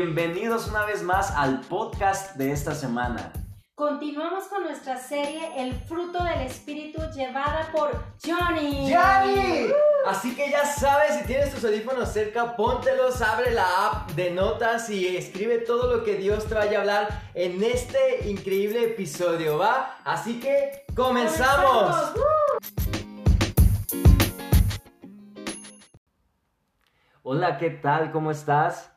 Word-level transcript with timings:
Bienvenidos 0.00 0.68
una 0.68 0.84
vez 0.84 1.02
más 1.02 1.32
al 1.32 1.58
podcast 1.62 2.36
de 2.36 2.52
esta 2.52 2.72
semana. 2.72 3.32
Continuamos 3.74 4.44
con 4.44 4.62
nuestra 4.62 4.96
serie 4.96 5.40
El 5.56 5.74
fruto 5.74 6.22
del 6.22 6.42
espíritu 6.42 7.02
llevada 7.12 7.68
por 7.72 7.90
Johnny. 8.24 8.94
¡Johnny! 8.94 9.72
Así 10.06 10.36
que 10.36 10.52
ya 10.52 10.64
sabes, 10.64 11.16
si 11.16 11.24
tienes 11.24 11.52
tus 11.52 11.64
audífonos 11.64 12.10
cerca, 12.10 12.54
póntelos, 12.54 13.20
abre 13.22 13.50
la 13.50 13.88
app 13.88 14.10
de 14.12 14.30
notas 14.30 14.88
y 14.88 15.16
escribe 15.16 15.58
todo 15.58 15.96
lo 15.96 16.04
que 16.04 16.14
Dios 16.14 16.46
te 16.46 16.54
vaya 16.54 16.78
a 16.78 16.80
hablar 16.82 17.22
en 17.34 17.60
este 17.64 18.28
increíble 18.30 18.84
episodio, 18.84 19.58
¿va? 19.58 19.96
Así 20.04 20.38
que 20.38 20.84
comenzamos. 20.94 22.12
Hola, 27.24 27.58
¿qué 27.58 27.70
tal? 27.70 28.12
¿Cómo 28.12 28.30
estás? 28.30 28.92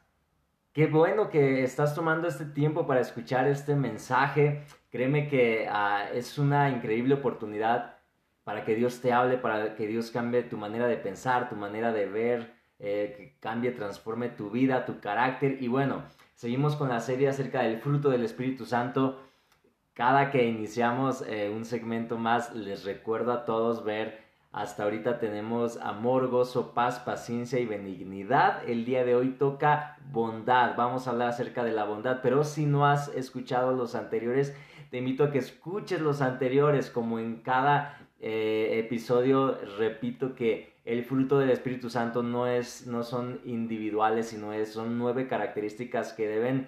Qué 0.74 0.88
bueno 0.88 1.30
que 1.30 1.64
estás 1.64 1.94
tomando 1.94 2.30
este 2.30 2.46
tiempo 2.46 2.88
para 2.88 3.02
escuchar 3.02 3.46
este 3.46 3.76
mensaje. 3.76 4.64
Créeme 4.90 5.28
que 5.28 5.68
ah, 5.70 6.08
es 6.14 6.38
una 6.38 6.70
increíble 6.70 7.16
oportunidad 7.16 7.98
para 8.46 8.64
que 8.64 8.76
Dios 8.76 9.02
te 9.02 9.12
hable, 9.12 9.38
para 9.38 9.76
que 9.76 9.86
Dios 9.86 10.12
cambie 10.12 10.44
tu 10.44 10.56
manera 10.56 10.88
de 10.88 10.96
pensar, 10.96 11.50
tu 11.50 11.58
manera 11.58 11.92
de 11.92 12.06
ver, 12.06 12.54
eh, 12.80 13.14
que 13.18 13.38
cambie, 13.42 13.72
transforme 13.72 14.30
tu 14.30 14.50
vida, 14.50 14.86
tu 14.86 15.02
carácter. 15.02 15.62
Y 15.62 15.68
bueno, 15.68 16.04
seguimos 16.36 16.78
con 16.78 16.88
la 16.88 17.02
serie 17.02 17.28
acerca 17.28 17.64
del 17.64 17.82
fruto 17.82 18.10
del 18.10 18.24
Espíritu 18.24 18.66
Santo. 18.66 19.20
Cada 19.94 20.32
que 20.32 20.46
iniciamos 20.46 21.22
eh, 21.28 21.52
un 21.54 21.66
segmento 21.66 22.18
más, 22.18 22.56
les 22.56 22.86
recuerdo 22.86 23.34
a 23.34 23.44
todos 23.44 23.84
ver 23.84 24.24
hasta 24.54 24.84
ahorita 24.84 25.18
tenemos 25.20 25.78
amor, 25.78 26.28
gozo, 26.28 26.74
paz, 26.74 27.00
paciencia 27.00 27.60
y 27.60 27.66
benignidad. 27.66 28.68
El 28.68 28.84
día 28.84 29.06
de 29.06 29.16
hoy 29.16 29.30
toca 29.30 29.98
bondad. 30.12 30.76
Vamos 30.76 31.08
a 31.08 31.12
hablar 31.12 31.30
acerca 31.30 31.64
de 31.64 31.72
la 31.72 31.86
bondad. 31.86 32.20
Pero 32.22 32.44
si 32.44 32.66
no 32.66 32.86
has 32.86 33.08
escuchado 33.16 33.72
los 33.72 33.96
anteriores, 33.96 34.54
te 34.90 34.98
invito 34.98 35.24
a 35.24 35.32
que 35.32 35.38
escuches 35.38 36.02
los 36.02 36.22
anteriores. 36.22 36.90
Como 36.90 37.18
en 37.18 37.38
cada 37.38 37.98
eh, 38.20 38.82
episodio, 38.86 39.58
repito 39.78 40.36
que 40.36 40.74
el 40.84 41.06
fruto 41.06 41.40
del 41.40 41.52
Espíritu 41.52 41.90
Santo 41.90 42.22
no, 42.22 42.46
es, 42.46 42.88
no 42.88 43.04
son 43.04 43.40
individuales, 43.46 44.28
sino 44.28 44.52
es, 44.52 44.74
son 44.74 44.98
nueve 44.98 45.28
características 45.28 46.12
que 46.12 46.28
deben 46.28 46.68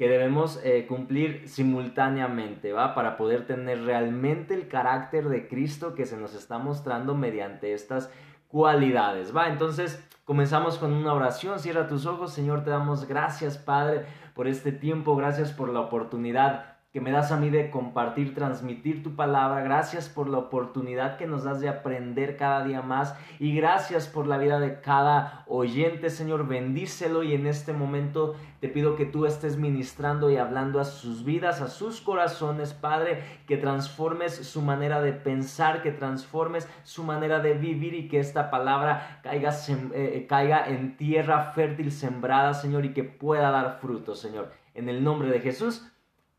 que 0.00 0.08
debemos 0.08 0.58
eh, 0.64 0.86
cumplir 0.88 1.46
simultáneamente, 1.46 2.72
¿va? 2.72 2.94
Para 2.94 3.18
poder 3.18 3.44
tener 3.44 3.84
realmente 3.84 4.54
el 4.54 4.66
carácter 4.66 5.28
de 5.28 5.46
Cristo 5.46 5.94
que 5.94 6.06
se 6.06 6.16
nos 6.16 6.34
está 6.34 6.56
mostrando 6.56 7.14
mediante 7.14 7.74
estas 7.74 8.10
cualidades, 8.48 9.36
¿va? 9.36 9.48
Entonces, 9.48 10.02
comenzamos 10.24 10.78
con 10.78 10.94
una 10.94 11.12
oración. 11.12 11.58
Cierra 11.58 11.86
tus 11.86 12.06
ojos, 12.06 12.32
Señor, 12.32 12.64
te 12.64 12.70
damos 12.70 13.06
gracias, 13.06 13.58
Padre, 13.58 14.06
por 14.32 14.48
este 14.48 14.72
tiempo, 14.72 15.16
gracias 15.16 15.52
por 15.52 15.68
la 15.68 15.80
oportunidad 15.80 16.69
que 16.92 17.00
me 17.00 17.12
das 17.12 17.30
a 17.30 17.36
mí 17.36 17.50
de 17.50 17.70
compartir, 17.70 18.34
transmitir 18.34 19.04
tu 19.04 19.14
palabra. 19.14 19.62
Gracias 19.62 20.08
por 20.08 20.28
la 20.28 20.38
oportunidad 20.38 21.18
que 21.18 21.28
nos 21.28 21.44
das 21.44 21.60
de 21.60 21.68
aprender 21.68 22.36
cada 22.36 22.64
día 22.64 22.82
más. 22.82 23.14
Y 23.38 23.54
gracias 23.54 24.08
por 24.08 24.26
la 24.26 24.38
vida 24.38 24.58
de 24.58 24.80
cada 24.80 25.44
oyente, 25.46 26.10
Señor. 26.10 26.48
Bendícelo 26.48 27.22
y 27.22 27.34
en 27.34 27.46
este 27.46 27.72
momento 27.72 28.34
te 28.58 28.68
pido 28.68 28.96
que 28.96 29.06
tú 29.06 29.24
estés 29.24 29.56
ministrando 29.56 30.30
y 30.30 30.36
hablando 30.36 30.80
a 30.80 30.84
sus 30.84 31.24
vidas, 31.24 31.60
a 31.60 31.68
sus 31.68 32.00
corazones, 32.00 32.74
Padre. 32.74 33.22
Que 33.46 33.56
transformes 33.56 34.34
su 34.34 34.60
manera 34.60 35.00
de 35.00 35.12
pensar, 35.12 35.82
que 35.82 35.92
transformes 35.92 36.68
su 36.82 37.04
manera 37.04 37.38
de 37.38 37.54
vivir 37.54 37.94
y 37.94 38.08
que 38.08 38.18
esta 38.18 38.50
palabra 38.50 39.20
caiga, 39.22 39.54
eh, 39.94 40.26
caiga 40.28 40.68
en 40.68 40.96
tierra 40.96 41.52
fértil, 41.52 41.92
sembrada, 41.92 42.52
Señor, 42.52 42.84
y 42.84 42.92
que 42.92 43.04
pueda 43.04 43.52
dar 43.52 43.78
fruto, 43.80 44.16
Señor. 44.16 44.50
En 44.74 44.88
el 44.88 45.04
nombre 45.04 45.28
de 45.30 45.38
Jesús. 45.38 45.89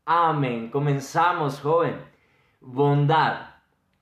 Amén. 0.04 0.68
Comenzamos, 0.70 1.60
joven. 1.60 1.96
Bondad. 2.60 3.52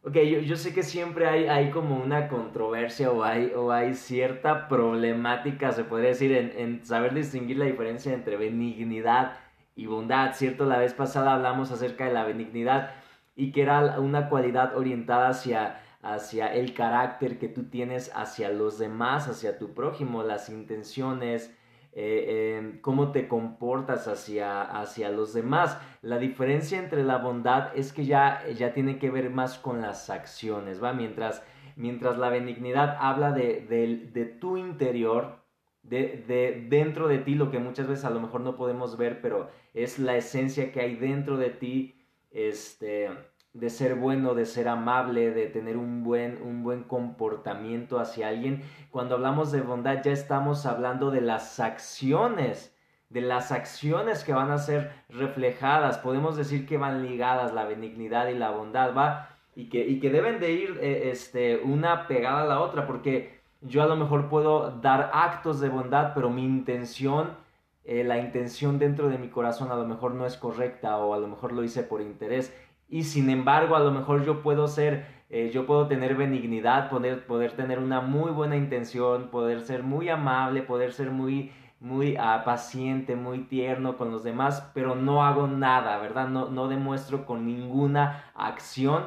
Ok, 0.03 0.17
yo, 0.47 0.57
sé 0.57 0.73
que 0.73 0.83
siempre 0.83 1.27
hay, 1.27 1.47
hay, 1.47 1.71
como 1.71 1.97
una 1.97 2.29
controversia 2.29 3.11
o 3.11 3.23
hay, 3.23 3.53
o 3.55 3.71
hay 3.71 3.95
cierta 3.95 4.67
problemática, 4.69 5.73
se 5.73 5.85
podría 5.85 6.11
decir, 6.11 6.33
en, 6.33 6.53
en, 6.57 6.87
saber 6.87 7.13
distinguir 7.15 7.59
la 7.59 7.67
diferencia 7.67 8.15
entre 8.15 8.37
benignidad 8.37 9.37
y 9.77 9.87
bondad, 9.87 10.33
¿cierto? 10.35 10.65
La 10.65 10.79
vez 10.79 10.95
pasada 10.95 11.35
hablamos 11.35 11.71
acerca 11.71 12.07
de 12.07 12.15
la 12.15 12.25
benignidad 12.25 12.93
y 13.37 13.53
que 13.53 13.63
era 13.63 14.01
una 14.01 14.31
cualidad 14.31 14.77
orientada 14.77 15.29
hacia, 15.29 15.81
hacia 16.03 16.55
el 16.55 16.73
carácter 16.73 17.39
que 17.39 17.49
tú 17.49 17.65
tienes 17.65 18.11
hacia 18.15 18.49
los 18.51 18.79
demás, 18.79 19.29
hacia 19.29 19.59
tu 19.59 19.75
prójimo, 19.75 20.23
las 20.23 20.49
intenciones, 20.49 21.55
eh, 21.93 22.57
em, 22.59 22.81
cómo 22.81 23.11
te 23.11 23.27
comportas 23.27 24.07
hacia, 24.07 24.63
hacia 24.63 25.11
los 25.11 25.33
demás. 25.33 25.79
La 26.03 26.19
diferencia 26.19 26.79
entre 26.79 27.03
la 27.03 27.19
bondad 27.19 27.77
es 27.77 27.93
que 27.93 28.07
ya, 28.07 28.47
ya 28.57 28.73
tiene 28.73 28.99
que 28.99 29.11
ver 29.11 29.31
más 29.31 29.59
con 29.59 29.81
las 29.81 30.09
acciones, 30.09 30.83
¿va? 30.83 30.93
Mientras, 30.93 31.43
mientras 31.77 32.17
la 32.17 32.31
benignidad 32.31 32.97
habla 33.01 33.33
de, 33.33 33.67
de, 34.13 34.25
tu 34.25 34.57
interior, 34.57 35.41
de, 35.83 36.25
de, 36.29 36.67
dentro 36.69 37.09
de 37.09 37.19
ti, 37.19 37.35
lo 37.35 37.51
que 37.51 37.59
muchas 37.59 37.89
veces 37.89 38.05
a 38.05 38.11
lo 38.11 38.21
mejor 38.21 38.43
no 38.43 38.57
podemos 38.57 38.97
ver, 38.97 39.21
pero 39.21 39.51
es 39.75 39.99
la 39.99 40.17
esencia 40.17 40.73
que 40.73 40.81
hay 40.81 40.95
dentro 40.95 41.39
de 41.39 41.51
ti, 41.51 41.97
este, 42.31 43.11
de 43.53 43.69
ser 43.69 43.97
bueno, 43.97 44.35
de 44.35 44.47
ser 44.47 44.69
amable, 44.69 45.33
de 45.33 45.47
tener 45.47 45.77
un 45.77 46.05
buen, 46.05 46.41
un 46.43 46.63
buen 46.63 46.85
comportamiento 46.85 47.99
hacia 47.99 48.29
alguien. 48.29 48.63
Cuando 48.91 49.17
hablamos 49.17 49.51
de 49.51 49.61
bondad 49.61 50.03
ya 50.05 50.13
estamos 50.13 50.67
hablando 50.67 51.11
de 51.11 51.21
las 51.21 51.59
acciones, 51.59 52.77
de 53.09 53.23
las 53.23 53.51
acciones 53.51 54.23
que 54.23 54.33
van 54.33 54.53
a 54.53 54.59
ser 54.59 54.93
reflejadas. 55.09 55.99
Podemos 55.99 56.37
decir 56.37 56.67
que 56.67 56.79
van 56.79 57.05
ligadas 57.05 57.53
la 57.53 57.65
benignidad 57.65 58.29
y 58.29 58.35
la 58.35 58.51
bondad, 58.51 58.95
¿va? 58.97 59.31
Y 59.57 59.69
que, 59.69 59.85
y 59.85 59.99
que 59.99 60.11
deben 60.11 60.39
de 60.39 60.53
ir 60.53 60.79
eh, 60.81 61.11
este, 61.11 61.59
una 61.59 62.07
pegada 62.07 62.43
a 62.43 62.47
la 62.47 62.61
otra, 62.61 62.87
porque 62.87 63.41
yo 63.63 63.83
a 63.83 63.87
lo 63.87 63.97
mejor 63.97 64.29
puedo 64.29 64.71
dar 64.81 65.11
actos 65.13 65.61
de 65.61 65.69
bondad, 65.69 66.13
pero 66.15 66.31
mi 66.31 66.45
intención... 66.45 67.51
Eh, 67.83 68.05
la 68.05 68.19
intención 68.19 68.79
dentro 68.79 69.09
de 69.09 69.17
mi 69.17 69.29
corazón 69.29 69.73
a 69.73 69.75
lo 69.75 69.87
mejor 69.87 70.15
no 70.15 70.27
es 70.27 70.37
correcta 70.37 70.99
o 70.99 71.15
a 71.15 71.19
lo 71.19 71.27
mejor 71.27 71.53
lo 71.53 71.65
hice 71.65 71.83
por 71.83 72.03
interés 72.03 72.53
y 72.91 73.05
sin 73.05 73.31
embargo 73.31 73.77
a 73.77 73.81
lo 73.81 73.93
mejor 73.93 74.25
yo 74.25 74.43
puedo 74.43 74.67
ser, 74.67 75.07
eh, 75.31 75.51
yo 75.55 75.65
puedo 75.65 75.87
tener 75.87 76.17
benignidad, 76.17 76.91
poder, 76.91 77.25
poder 77.25 77.53
tener 77.53 77.79
una 77.79 78.01
muy 78.01 78.33
buena 78.33 78.57
intención, 78.57 79.29
poder 79.29 79.61
ser 79.61 79.85
muy 79.85 80.09
amable, 80.09 80.63
poder 80.63 80.93
ser 80.93 81.11
muy, 81.11 81.53
muy 81.79 82.17
uh, 82.17 82.45
paciente, 82.45 83.15
muy 83.15 83.45
tierno 83.45 83.97
con 83.97 84.11
los 84.11 84.25
demás, 84.25 84.69
pero 84.75 84.97
no 84.97 85.25
hago 85.25 85.47
nada, 85.47 85.99
¿verdad? 85.99 86.29
No, 86.29 86.51
no 86.51 86.69
demuestro 86.69 87.25
con 87.25 87.47
ninguna 87.47 88.25
acción, 88.35 89.05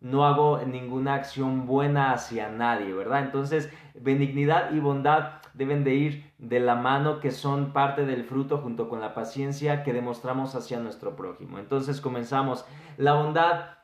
no 0.00 0.24
hago 0.24 0.60
ninguna 0.64 1.14
acción 1.14 1.66
buena 1.66 2.12
hacia 2.12 2.48
nadie, 2.48 2.92
¿verdad? 2.92 3.24
Entonces, 3.24 3.72
benignidad 3.94 4.72
y 4.72 4.80
bondad 4.80 5.40
deben 5.54 5.82
de 5.82 5.94
ir 5.94 6.32
de 6.38 6.60
la 6.60 6.76
mano 6.76 7.18
que 7.20 7.32
son 7.32 7.72
parte 7.72 8.06
del 8.06 8.24
fruto 8.24 8.58
junto 8.58 8.88
con 8.88 9.00
la 9.00 9.12
paciencia 9.12 9.82
que 9.82 9.92
demostramos 9.92 10.54
hacia 10.54 10.78
nuestro 10.78 11.16
prójimo. 11.16 11.58
Entonces 11.58 12.00
comenzamos. 12.00 12.64
La 12.96 13.14
bondad 13.14 13.78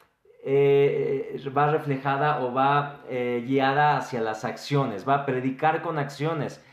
eh, 0.44 1.36
va 1.56 1.70
reflejada 1.70 2.44
o 2.44 2.52
va 2.52 3.00
eh, 3.08 3.42
guiada 3.46 3.96
hacia 3.96 4.20
las 4.20 4.44
acciones, 4.44 5.08
va 5.08 5.14
a 5.14 5.26
predicar 5.26 5.82
con 5.82 5.98
acciones. 5.98 6.64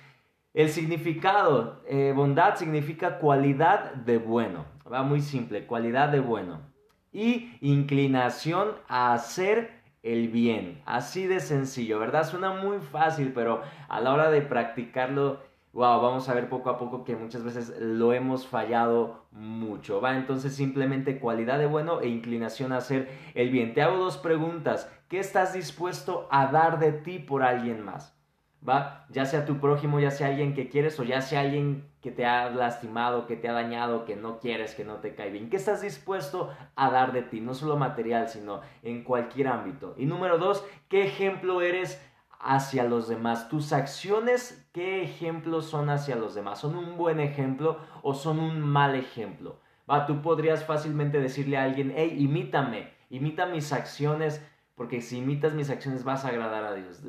El 0.54 0.70
significado, 0.70 1.82
eh, 1.88 2.14
bondad 2.16 2.56
significa 2.56 3.18
cualidad 3.18 3.94
de 3.94 4.18
bueno, 4.18 4.66
va 4.92 5.02
muy 5.02 5.22
simple, 5.22 5.66
cualidad 5.66 6.10
de 6.10 6.20
bueno. 6.20 6.71
Y 7.12 7.58
inclinación 7.62 8.72
a 8.88 9.14
hacer 9.14 9.82
el 10.04 10.30
bien. 10.30 10.82
Así 10.86 11.28
de 11.28 11.40
sencillo, 11.40 12.00
¿verdad? 12.00 12.28
Suena 12.28 12.54
muy 12.54 12.80
fácil, 12.80 13.34
pero 13.34 13.62
a 13.90 14.00
la 14.00 14.14
hora 14.14 14.32
de 14.32 14.42
practicarlo, 14.42 15.40
wow, 15.74 16.02
vamos 16.02 16.30
a 16.30 16.34
ver 16.34 16.50
poco 16.50 16.70
a 16.70 16.78
poco 16.78 17.04
que 17.04 17.16
muchas 17.16 17.44
veces 17.44 17.74
lo 17.80 18.14
hemos 18.14 18.48
fallado 18.48 19.26
mucho, 19.32 20.02
¿va? 20.02 20.16
Entonces 20.16 20.56
simplemente 20.56 21.20
cualidad 21.20 21.60
de 21.60 21.68
bueno 21.68 22.02
e 22.02 22.08
inclinación 22.08 22.72
a 22.72 22.78
hacer 22.78 23.10
el 23.36 23.50
bien. 23.50 23.74
Te 23.74 23.82
hago 23.82 23.98
dos 23.98 24.18
preguntas. 24.18 24.92
¿Qué 25.08 25.20
estás 25.20 25.54
dispuesto 25.54 26.28
a 26.32 26.48
dar 26.48 26.80
de 26.80 26.94
ti 26.94 27.20
por 27.20 27.44
alguien 27.44 27.84
más? 27.84 28.21
¿Va? 28.68 29.08
Ya 29.10 29.26
sea 29.26 29.46
tu 29.46 29.60
prójimo, 29.60 30.00
ya 30.00 30.12
sea 30.12 30.28
alguien 30.28 30.54
que 30.54 30.70
quieres 30.70 31.00
o 31.00 31.04
ya 31.04 31.22
sea 31.22 31.42
alguien 31.42 31.90
que 32.02 32.12
te 32.12 32.26
ha 32.26 32.50
lastimado, 32.50 33.26
que 33.26 33.36
te 33.36 33.50
ha 33.50 33.54
dañado, 33.54 34.06
que 34.06 34.16
no 34.16 34.40
quieres, 34.40 34.76
que 34.76 34.86
no 34.86 34.96
te 34.96 35.16
cae 35.16 35.32
bien. 35.32 35.50
¿Qué 35.50 35.58
estás 35.58 35.82
dispuesto 35.82 36.52
a 36.76 36.92
dar 36.92 37.12
de 37.12 37.24
ti? 37.24 37.40
No 37.42 37.56
solo 37.56 37.78
material, 37.78 38.30
sino 38.30 38.62
en 38.84 39.04
cualquier 39.04 39.48
ámbito. 39.48 39.96
Y 39.98 40.06
número 40.06 40.38
dos, 40.38 40.64
¿qué 40.90 41.06
ejemplo 41.06 41.62
eres 41.62 42.00
hacia 42.40 42.84
los 42.84 43.08
demás? 43.08 43.50
Tus 43.50 43.74
acciones, 43.74 44.68
¿qué 44.74 45.04
ejemplos 45.04 45.66
son 45.66 45.90
hacia 45.90 46.16
los 46.16 46.36
demás? 46.36 46.60
¿Son 46.60 46.76
un 46.76 46.98
buen 46.98 47.20
ejemplo 47.20 47.80
o 48.04 48.14
son 48.14 48.40
un 48.40 48.62
mal 48.62 48.96
ejemplo? 48.96 49.60
¿Va? 49.90 50.06
Tú 50.06 50.22
podrías 50.22 50.66
fácilmente 50.66 51.20
decirle 51.20 51.58
a 51.58 51.64
alguien, 51.64 51.94
hey, 51.96 52.16
imítame, 52.18 52.92
imita 53.10 53.48
mis 53.48 53.74
acciones, 53.74 54.44
porque 54.82 55.00
si 55.00 55.20
imitas 55.20 55.54
mis 55.54 55.70
acciones 55.70 56.04
vas 56.04 56.26
a 56.26 56.30
agradar 56.30 56.64
a 56.64 56.74
Dios. 56.74 57.04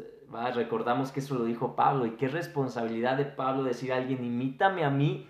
Recordamos 0.55 1.11
que 1.11 1.21
eso 1.21 1.37
lo 1.37 1.45
dijo 1.47 1.75
Pablo 1.75 2.05
y 2.05 2.17
qué 2.17 2.29
responsabilidad 2.29 3.17
de 3.17 3.25
Pablo 3.25 3.63
decir 3.63 3.95
a 3.95 3.97
alguien, 3.97 4.23
imítame 4.23 4.85
a 4.85 4.91
mí 4.91 5.27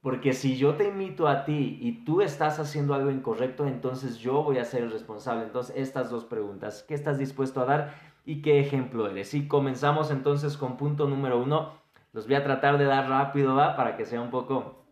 Porque 0.00 0.32
si 0.32 0.56
yo 0.56 0.76
te 0.76 0.88
imito 0.88 1.28
a 1.28 1.44
ti 1.44 1.78
y 1.80 2.04
tú 2.04 2.22
estás 2.22 2.58
haciendo 2.58 2.94
algo 2.94 3.10
incorrecto, 3.10 3.66
entonces 3.66 4.16
yo 4.18 4.42
voy 4.42 4.56
a 4.58 4.64
ser 4.64 4.82
el 4.84 4.90
responsable. 4.90 5.44
Entonces, 5.44 5.76
estas 5.76 6.10
dos 6.10 6.24
preguntas, 6.24 6.84
¿qué 6.88 6.94
estás 6.94 7.18
dispuesto 7.18 7.60
a 7.60 7.66
dar 7.66 7.94
y 8.24 8.40
qué 8.40 8.60
ejemplo 8.60 9.06
eres? 9.08 9.34
Y 9.34 9.46
comenzamos 9.46 10.10
entonces 10.10 10.56
con 10.56 10.78
punto 10.78 11.06
número 11.06 11.38
uno. 11.38 11.74
Los 12.12 12.26
voy 12.26 12.36
a 12.36 12.42
tratar 12.42 12.78
de 12.78 12.86
dar 12.86 13.08
rápido. 13.10 13.54
Para 13.56 13.96
que 13.96 14.06
sea 14.06 14.22
un 14.22 14.30
poco 14.30 14.86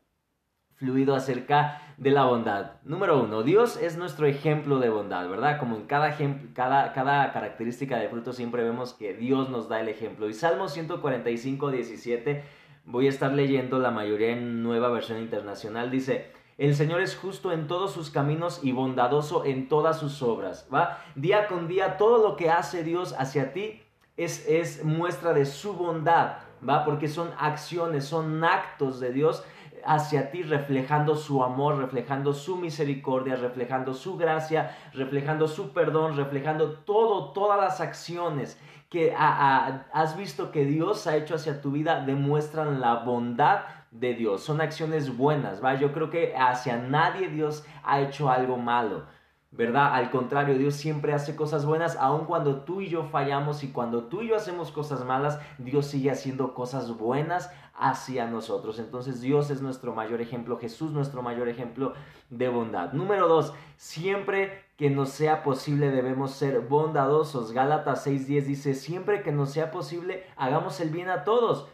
fluido 0.79 1.15
acerca 1.15 1.83
de 1.97 2.11
la 2.11 2.25
bondad. 2.25 2.73
Número 2.85 3.23
uno, 3.23 3.43
Dios 3.43 3.77
es 3.77 3.97
nuestro 3.97 4.27
ejemplo 4.27 4.79
de 4.79 4.89
bondad, 4.89 5.29
¿verdad? 5.29 5.59
Como 5.59 5.77
en 5.77 5.87
cada, 5.87 6.17
cada, 6.55 6.93
cada 6.93 7.33
característica 7.33 7.99
de 7.99 8.09
fruto 8.09 8.33
siempre 8.33 8.63
vemos 8.63 8.95
que 8.95 9.15
Dios 9.15 9.51
nos 9.51 9.69
da 9.69 9.81
el 9.81 9.89
ejemplo. 9.89 10.29
Y 10.29 10.35
Salmo 10.35 10.69
145, 10.69 11.71
17 11.71 12.45
voy 12.89 13.07
a 13.07 13.11
estar 13.11 13.33
leyendo 13.33 13.79
la 13.79 13.91
mayoría 13.91 14.31
en 14.31 14.63
nueva 14.63 14.89
versión 14.89 15.19
internacional, 15.19 15.91
dice, 15.91 16.33
el 16.57 16.75
Señor 16.75 17.03
es 17.03 17.17
justo 17.17 17.53
en 17.53 17.67
todos 17.67 17.93
sus 17.93 18.11
caminos 18.11 18.61
y 18.63 18.73
bondadoso 18.73 19.45
en 19.45 19.69
todas 19.69 20.01
sus 20.01 20.23
obras, 20.23 20.67
¿va? 20.73 20.99
Día 21.15 21.47
con 21.49 21.69
día 21.69 21.99
todo 21.99 22.27
lo 22.27 22.37
que 22.37 22.51
hace 22.51 22.83
Dios 22.83 23.15
hacia 23.19 23.53
ti 23.53 23.83
es, 24.17 24.49
es 24.49 24.85
muestra 24.85 25.35
de 25.35 25.45
su 25.45 25.75
bondad, 25.75 26.39
¿va? 26.67 26.85
Porque 26.85 27.09
son 27.09 27.31
acciones, 27.39 28.07
son 28.07 28.43
actos 28.43 29.01
de 29.01 29.13
Dios 29.13 29.45
hacia 29.85 30.31
ti, 30.31 30.43
reflejando 30.43 31.15
su 31.17 31.43
amor, 31.43 31.79
reflejando 31.79 32.33
su 32.33 32.57
misericordia, 32.57 33.37
reflejando 33.37 33.95
su 33.95 34.17
gracia, 34.17 34.77
reflejando 34.93 35.49
su 35.49 35.73
perdón, 35.73 36.17
reflejando 36.17 36.73
todo, 36.81 37.33
todas 37.33 37.61
las 37.61 37.81
acciones 37.81 38.59
que 38.89 39.15
has 39.15 40.17
visto 40.17 40.51
que 40.51 40.65
Dios 40.65 41.07
ha 41.07 41.17
hecho 41.17 41.35
hacia 41.35 41.61
tu 41.61 41.73
vida 41.73 42.05
demuestran 42.05 42.81
la 42.81 42.95
bondad 42.95 43.61
de 43.91 44.15
Dios. 44.15 44.43
Son 44.43 44.61
acciones 44.61 45.17
buenas, 45.17 45.63
¿va? 45.63 45.75
Yo 45.75 45.93
creo 45.93 46.11
que 46.11 46.35
hacia 46.37 46.77
nadie 46.79 47.29
Dios 47.29 47.67
ha 47.85 48.01
hecho 48.01 48.31
algo 48.31 48.57
malo. 48.57 49.05
¿Verdad? 49.51 49.95
Al 49.95 50.11
contrario, 50.11 50.59
Dios 50.59 50.75
siempre 50.75 51.15
hace 51.15 51.35
cosas 51.35 51.65
buenas, 51.65 51.97
aun 51.97 52.27
cuando 52.27 52.63
tú 52.63 52.81
y 52.81 52.89
yo 52.89 53.05
fallamos 53.05 53.65
y 53.65 53.69
cuando 53.69 54.05
tú 54.05 54.23
y 54.23 54.29
yo 54.29 54.37
hacemos 54.37 54.71
cosas 54.73 55.05
malas, 55.05 55.41
Dios 55.57 55.87
sigue 55.87 56.11
haciendo 56.11 56.53
cosas 56.55 56.97
buenas 56.97 57.51
hacia 57.75 58.27
nosotros. 58.27 58.79
Entonces 58.79 59.21
Dios 59.21 59.51
es 59.51 59.63
nuestro 59.63 59.95
mayor 59.95 60.21
ejemplo, 60.21 60.59
Jesús 60.59 60.93
nuestro 60.93 61.23
mayor 61.23 61.49
ejemplo 61.49 61.95
de 62.29 62.49
bondad. 62.49 62.93
Número 62.93 63.27
dos, 63.27 63.55
siempre 63.77 64.65
que 64.77 64.91
nos 64.91 65.09
sea 65.11 65.43
posible 65.43 65.91
debemos 65.91 66.33
ser 66.33 66.61
bondadosos. 66.61 67.53
Gálatas 67.53 68.07
6:10 68.07 68.45
dice, 68.45 68.75
siempre 68.75 69.23
que 69.23 69.33
nos 69.33 69.51
sea 69.51 69.71
posible, 69.71 70.27
hagamos 70.37 70.81
el 70.81 70.91
bien 70.91 71.09
a 71.09 71.25
todos 71.25 71.69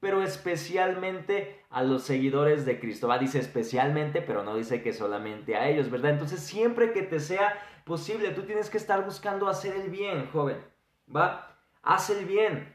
pero 0.00 0.22
especialmente 0.22 1.64
a 1.70 1.82
los 1.82 2.02
seguidores 2.02 2.64
de 2.64 2.78
Cristo. 2.78 3.08
Va, 3.08 3.18
dice 3.18 3.38
especialmente, 3.38 4.22
pero 4.22 4.42
no 4.42 4.56
dice 4.56 4.82
que 4.82 4.92
solamente 4.92 5.56
a 5.56 5.68
ellos, 5.68 5.90
¿verdad? 5.90 6.12
Entonces, 6.12 6.40
siempre 6.40 6.92
que 6.92 7.02
te 7.02 7.20
sea 7.20 7.54
posible, 7.84 8.30
tú 8.30 8.42
tienes 8.42 8.70
que 8.70 8.78
estar 8.78 9.04
buscando 9.04 9.48
hacer 9.48 9.74
el 9.76 9.90
bien, 9.90 10.28
joven. 10.32 10.58
¿Va? 11.14 11.58
Haz 11.82 12.10
el 12.10 12.24
bien. 12.24 12.74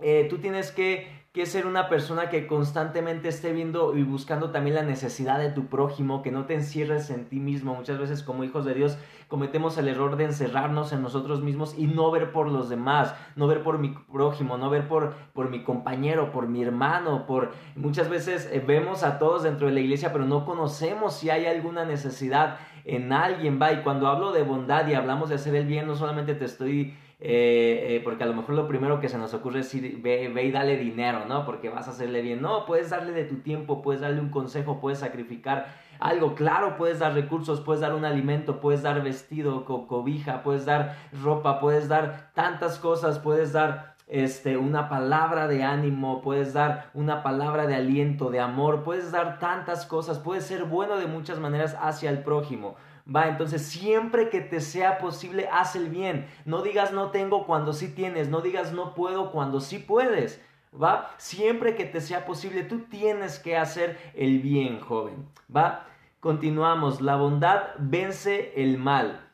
Eh, 0.00 0.26
tú 0.28 0.38
tienes 0.38 0.70
que 0.72 1.21
que 1.32 1.46
ser 1.46 1.66
una 1.66 1.88
persona 1.88 2.28
que 2.28 2.46
constantemente 2.46 3.28
esté 3.28 3.54
viendo 3.54 3.96
y 3.96 4.02
buscando 4.02 4.50
también 4.50 4.76
la 4.76 4.82
necesidad 4.82 5.38
de 5.38 5.48
tu 5.48 5.64
prójimo, 5.66 6.20
que 6.20 6.30
no 6.30 6.44
te 6.44 6.52
encierres 6.52 7.08
en 7.08 7.24
ti 7.24 7.40
mismo. 7.40 7.74
Muchas 7.74 7.98
veces 7.98 8.22
como 8.22 8.44
hijos 8.44 8.66
de 8.66 8.74
Dios 8.74 8.98
cometemos 9.28 9.78
el 9.78 9.88
error 9.88 10.16
de 10.16 10.24
encerrarnos 10.24 10.92
en 10.92 11.00
nosotros 11.00 11.40
mismos 11.40 11.74
y 11.78 11.86
no 11.86 12.10
ver 12.10 12.32
por 12.32 12.48
los 12.48 12.68
demás, 12.68 13.14
no 13.34 13.46
ver 13.46 13.62
por 13.62 13.78
mi 13.78 13.96
prójimo, 14.12 14.58
no 14.58 14.68
ver 14.68 14.86
por, 14.86 15.14
por 15.32 15.48
mi 15.48 15.64
compañero, 15.64 16.32
por 16.32 16.48
mi 16.48 16.62
hermano, 16.62 17.24
por 17.26 17.52
muchas 17.76 18.10
veces 18.10 18.50
eh, 18.52 18.62
vemos 18.64 19.02
a 19.02 19.18
todos 19.18 19.42
dentro 19.42 19.68
de 19.68 19.72
la 19.72 19.80
iglesia, 19.80 20.12
pero 20.12 20.26
no 20.26 20.44
conocemos 20.44 21.14
si 21.14 21.30
hay 21.30 21.46
alguna 21.46 21.86
necesidad 21.86 22.58
en 22.84 23.10
alguien, 23.10 23.58
va, 23.62 23.72
y 23.72 23.82
cuando 23.82 24.08
hablo 24.08 24.32
de 24.32 24.42
bondad 24.42 24.86
y 24.86 24.92
hablamos 24.92 25.30
de 25.30 25.36
hacer 25.36 25.54
el 25.54 25.66
bien, 25.66 25.86
no 25.86 25.94
solamente 25.94 26.34
te 26.34 26.44
estoy 26.44 26.94
eh, 27.24 27.94
eh, 27.94 28.00
porque 28.02 28.24
a 28.24 28.26
lo 28.26 28.34
mejor 28.34 28.56
lo 28.56 28.66
primero 28.66 28.98
que 28.98 29.08
se 29.08 29.16
nos 29.16 29.32
ocurre 29.32 29.60
es 29.60 29.72
ve, 30.02 30.28
ve, 30.34 30.42
y 30.42 30.50
dale 30.50 30.76
dinero, 30.76 31.24
¿no? 31.28 31.46
Porque 31.46 31.68
vas 31.68 31.86
a 31.86 31.92
hacerle 31.92 32.20
bien. 32.20 32.42
No, 32.42 32.66
puedes 32.66 32.90
darle 32.90 33.12
de 33.12 33.22
tu 33.22 33.36
tiempo, 33.36 33.80
puedes 33.80 34.00
darle 34.00 34.20
un 34.20 34.30
consejo, 34.30 34.80
puedes 34.80 34.98
sacrificar 34.98 35.68
algo. 36.00 36.34
Claro, 36.34 36.76
puedes 36.76 36.98
dar 36.98 37.14
recursos, 37.14 37.60
puedes 37.60 37.80
dar 37.80 37.94
un 37.94 38.04
alimento, 38.04 38.60
puedes 38.60 38.82
dar 38.82 39.00
vestido, 39.04 39.64
cobija, 39.64 40.42
puedes 40.42 40.64
dar 40.64 40.96
ropa, 41.22 41.60
puedes 41.60 41.86
dar 41.86 42.32
tantas 42.34 42.80
cosas, 42.80 43.20
puedes 43.20 43.52
dar 43.52 43.94
este, 44.08 44.56
una 44.56 44.88
palabra 44.88 45.46
de 45.46 45.62
ánimo, 45.62 46.22
puedes 46.22 46.52
dar 46.52 46.90
una 46.92 47.22
palabra 47.22 47.68
de 47.68 47.76
aliento, 47.76 48.30
de 48.30 48.40
amor, 48.40 48.82
puedes 48.82 49.12
dar 49.12 49.38
tantas 49.38 49.86
cosas, 49.86 50.18
puedes 50.18 50.44
ser 50.44 50.64
bueno 50.64 50.96
de 50.96 51.06
muchas 51.06 51.38
maneras 51.38 51.76
hacia 51.80 52.10
el 52.10 52.24
prójimo. 52.24 52.74
Va, 53.04 53.28
entonces 53.28 53.62
siempre 53.62 54.28
que 54.30 54.40
te 54.40 54.60
sea 54.60 54.98
posible, 54.98 55.48
haz 55.50 55.74
el 55.74 55.88
bien. 55.88 56.26
No 56.44 56.62
digas 56.62 56.92
no 56.92 57.10
tengo 57.10 57.46
cuando 57.46 57.72
sí 57.72 57.88
tienes, 57.88 58.28
no 58.28 58.40
digas 58.40 58.72
no 58.72 58.94
puedo 58.94 59.32
cuando 59.32 59.60
sí 59.60 59.78
puedes. 59.78 60.40
Va, 60.80 61.10
siempre 61.18 61.74
que 61.74 61.84
te 61.84 62.00
sea 62.00 62.24
posible, 62.24 62.62
tú 62.62 62.80
tienes 62.80 63.38
que 63.38 63.56
hacer 63.56 63.98
el 64.14 64.40
bien, 64.40 64.80
joven. 64.80 65.28
Va, 65.54 65.86
continuamos. 66.20 67.00
La 67.00 67.16
bondad 67.16 67.70
vence 67.78 68.52
el 68.56 68.78
mal. 68.78 69.28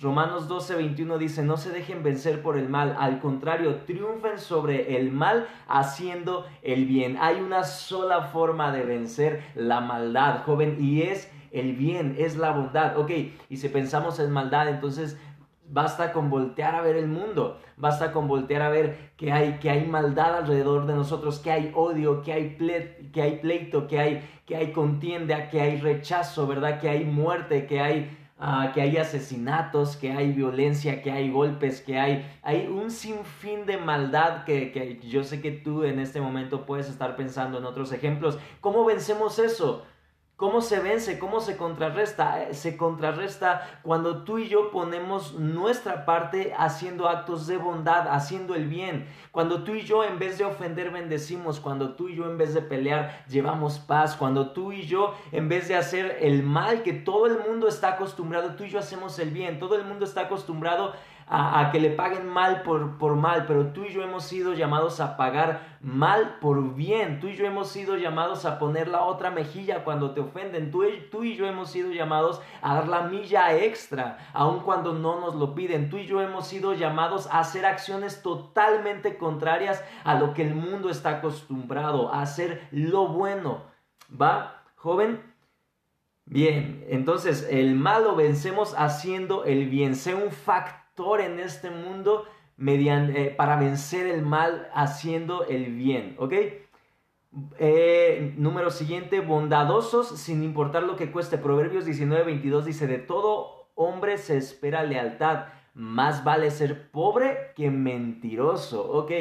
Romanos 0.00 0.48
12, 0.48 0.74
21 0.74 1.18
dice, 1.18 1.44
no 1.44 1.56
se 1.56 1.70
dejen 1.70 2.02
vencer 2.02 2.42
por 2.42 2.58
el 2.58 2.68
mal, 2.68 2.96
al 2.98 3.20
contrario, 3.20 3.82
triunfen 3.86 4.40
sobre 4.40 4.96
el 4.96 5.12
mal 5.12 5.46
haciendo 5.68 6.44
el 6.62 6.86
bien. 6.86 7.16
Hay 7.20 7.40
una 7.40 7.62
sola 7.62 8.22
forma 8.22 8.72
de 8.72 8.82
vencer 8.82 9.44
la 9.54 9.80
maldad, 9.80 10.42
joven, 10.44 10.78
y 10.80 11.02
es 11.02 11.30
el 11.52 11.74
bien, 11.74 12.16
es 12.18 12.36
la 12.36 12.50
bondad. 12.50 12.98
Ok, 12.98 13.10
y 13.48 13.56
si 13.56 13.68
pensamos 13.68 14.18
en 14.18 14.30
maldad, 14.30 14.68
entonces 14.68 15.18
basta 15.72 16.12
con 16.12 16.28
voltear 16.28 16.74
a 16.74 16.82
ver 16.82 16.96
el 16.96 17.08
mundo, 17.08 17.58
basta 17.76 18.12
con 18.12 18.28
voltear 18.28 18.62
a 18.62 18.68
ver 18.68 19.12
que 19.16 19.32
hay, 19.32 19.54
que 19.54 19.70
hay 19.70 19.86
maldad 19.86 20.36
alrededor 20.36 20.86
de 20.86 20.94
nosotros, 20.94 21.38
que 21.38 21.50
hay 21.50 21.72
odio, 21.74 22.22
que 22.22 22.32
hay, 22.32 22.56
que 23.12 23.22
hay 23.22 23.38
pleito, 23.38 23.86
que 23.86 23.98
hay, 23.98 24.28
que 24.44 24.56
hay 24.56 24.72
contienda, 24.72 25.48
que 25.48 25.60
hay 25.60 25.78
rechazo, 25.78 26.46
¿verdad? 26.46 26.78
Que 26.78 26.90
hay 26.90 27.04
muerte, 27.04 27.66
que 27.66 27.80
hay, 27.80 28.18
ah, 28.38 28.72
que 28.74 28.82
hay 28.82 28.98
asesinatos, 28.98 29.96
que 29.96 30.12
hay 30.12 30.32
violencia, 30.32 31.00
que 31.00 31.10
hay 31.10 31.30
golpes, 31.30 31.80
que 31.80 31.98
hay, 31.98 32.30
hay 32.42 32.66
un 32.66 32.90
sinfín 32.90 33.64
de 33.64 33.78
maldad 33.78 34.44
que, 34.44 34.72
que 34.72 35.00
yo 35.08 35.24
sé 35.24 35.40
que 35.40 35.52
tú 35.52 35.84
en 35.84 36.00
este 36.00 36.20
momento 36.20 36.66
puedes 36.66 36.88
estar 36.90 37.16
pensando 37.16 37.58
en 37.58 37.64
otros 37.64 37.92
ejemplos. 37.92 38.38
¿Cómo 38.60 38.84
vencemos 38.84 39.38
eso? 39.38 39.86
¿Cómo 40.42 40.60
se 40.60 40.80
vence? 40.80 41.20
¿Cómo 41.20 41.40
se 41.40 41.56
contrarresta? 41.56 42.42
Eh, 42.42 42.54
se 42.54 42.76
contrarresta 42.76 43.78
cuando 43.84 44.24
tú 44.24 44.38
y 44.38 44.48
yo 44.48 44.72
ponemos 44.72 45.34
nuestra 45.34 46.04
parte 46.04 46.52
haciendo 46.58 47.08
actos 47.08 47.46
de 47.46 47.58
bondad, 47.58 48.08
haciendo 48.08 48.56
el 48.56 48.66
bien. 48.66 49.06
Cuando 49.30 49.62
tú 49.62 49.76
y 49.76 49.82
yo 49.82 50.02
en 50.02 50.18
vez 50.18 50.38
de 50.38 50.44
ofender 50.44 50.90
bendecimos, 50.90 51.60
cuando 51.60 51.94
tú 51.94 52.08
y 52.08 52.16
yo 52.16 52.28
en 52.28 52.38
vez 52.38 52.54
de 52.54 52.60
pelear 52.60 53.24
llevamos 53.28 53.78
paz, 53.78 54.16
cuando 54.16 54.50
tú 54.50 54.72
y 54.72 54.82
yo 54.82 55.14
en 55.30 55.48
vez 55.48 55.68
de 55.68 55.76
hacer 55.76 56.18
el 56.20 56.42
mal 56.42 56.82
que 56.82 56.92
todo 56.92 57.26
el 57.26 57.38
mundo 57.48 57.68
está 57.68 57.90
acostumbrado, 57.90 58.56
tú 58.56 58.64
y 58.64 58.70
yo 58.70 58.80
hacemos 58.80 59.20
el 59.20 59.30
bien. 59.30 59.60
Todo 59.60 59.76
el 59.76 59.84
mundo 59.84 60.04
está 60.04 60.22
acostumbrado 60.22 60.92
a, 61.26 61.70
que 61.72 61.80
le 61.80 61.90
paguen 61.90 62.28
mal 62.28 62.62
por, 62.62 62.98
por, 62.98 63.16
mal, 63.16 63.46
pero 63.46 63.68
tú 63.68 63.84
y 63.84 63.92
yo 63.92 64.02
hemos 64.02 64.24
sido 64.24 64.52
llamados 64.54 65.00
a 65.00 65.16
pagar 65.16 65.78
mal 65.80 66.38
por 66.40 66.74
bien. 66.74 67.20
Tú 67.20 67.28
y 67.28 67.36
yo 67.36 67.46
hemos 67.46 67.68
sido 67.68 67.96
llamados 67.96 68.44
a 68.44 68.58
poner 68.58 68.88
la 68.88 69.02
otra 69.02 69.30
mejilla 69.30 69.84
cuando 69.84 70.12
te 70.12 70.20
ofenden. 70.20 70.70
Tú, 70.70 70.84
tú 71.10 71.24
y 71.24 71.36
yo 71.36 71.46
hemos 71.46 71.70
sido 71.70 71.90
llamados 71.90 72.40
a 72.60 72.74
dar 72.74 72.88
la 72.88 73.02
milla 73.02 73.54
extra, 73.56 74.18
aun 74.32 74.60
cuando 74.60 74.92
no 74.92 75.20
nos 75.20 75.34
lo 75.34 75.54
piden. 75.54 75.90
Tú 75.90 75.98
y 75.98 76.06
yo 76.06 76.20
hemos 76.20 76.46
sido 76.46 76.74
llamados 76.74 77.26
a 77.28 77.40
hacer 77.40 77.64
acciones 77.64 78.22
totalmente 78.22 79.16
contrarias 79.16 79.82
a 80.04 80.16
lo 80.16 80.34
que 80.34 80.42
el 80.42 80.54
mundo 80.54 80.90
está 80.90 81.18
acostumbrado, 81.18 82.12
a 82.12 82.22
hacer 82.22 82.68
lo 82.70 83.08
bueno. 83.08 83.62
¿Va, 84.20 84.64
joven? 84.76 85.32
Bien, 86.24 86.84
entonces 86.88 87.48
el 87.50 87.74
mal 87.74 88.04
lo 88.04 88.14
vencemos 88.14 88.74
haciendo 88.76 89.44
el 89.44 89.68
bien. 89.68 89.96
Sé 89.96 90.14
un 90.14 90.30
factor 90.30 90.81
en 90.96 91.40
este 91.40 91.70
mundo 91.70 92.26
mediante, 92.56 93.26
eh, 93.26 93.30
para 93.30 93.56
vencer 93.56 94.06
el 94.06 94.22
mal 94.22 94.68
haciendo 94.74 95.46
el 95.46 95.74
bien, 95.74 96.16
¿ok? 96.18 96.34
Eh, 97.58 98.34
número 98.36 98.70
siguiente, 98.70 99.20
bondadosos 99.20 100.20
sin 100.20 100.42
importar 100.42 100.82
lo 100.82 100.96
que 100.96 101.10
cueste. 101.10 101.38
Proverbios 101.38 101.86
19, 101.86 102.24
22 102.24 102.66
dice, 102.66 102.86
de 102.86 102.98
todo 102.98 103.70
hombre 103.74 104.18
se 104.18 104.36
espera 104.36 104.82
lealtad, 104.82 105.46
más 105.74 106.24
vale 106.24 106.50
ser 106.50 106.90
pobre 106.90 107.52
que 107.56 107.70
mentiroso, 107.70 108.86
¿ok? 108.92 109.12